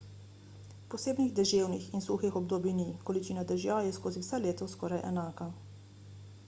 posebnih 0.93 1.33
deževnih 1.39 1.85
in 1.97 2.05
suhih 2.07 2.39
obdobij 2.39 2.73
ni 2.79 2.87
količina 3.09 3.45
dežja 3.53 3.77
je 3.89 3.93
skozi 3.99 4.23
vse 4.25 4.43
leto 4.47 4.71
skoraj 4.75 5.05
enaka 5.13 5.51